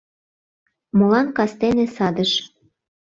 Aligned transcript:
Молан 0.97 1.27
кастене 1.37 1.85
садыш 1.95 2.31